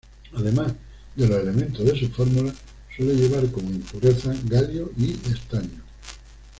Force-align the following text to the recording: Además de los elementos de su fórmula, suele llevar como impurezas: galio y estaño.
Además 0.35 0.73
de 1.15 1.27
los 1.27 1.43
elementos 1.43 1.85
de 1.85 1.95
su 1.99 2.09
fórmula, 2.09 2.51
suele 2.95 3.13
llevar 3.13 3.51
como 3.51 3.69
impurezas: 3.69 4.49
galio 4.49 4.91
y 4.97 5.11
estaño. 5.31 5.83